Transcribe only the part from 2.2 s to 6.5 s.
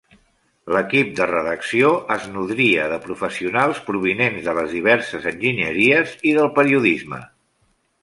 nodria de professionals provinents de les diverses enginyeries i